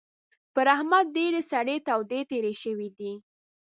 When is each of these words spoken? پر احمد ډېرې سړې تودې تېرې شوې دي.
پر 0.53 0.65
احمد 0.75 1.05
ډېرې 1.17 1.41
سړې 1.51 1.75
تودې 1.87 2.19
تېرې 2.31 2.53
شوې 2.63 2.89
دي. 2.97 3.13